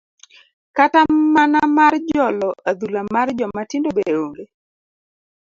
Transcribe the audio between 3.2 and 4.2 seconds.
joma tindo be